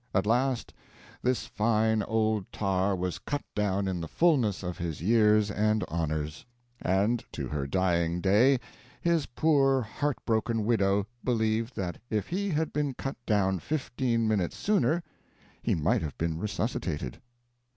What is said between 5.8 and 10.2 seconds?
honors. And to her dying day, his poor heart